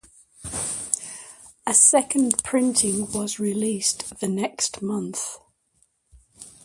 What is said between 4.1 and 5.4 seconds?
the next month.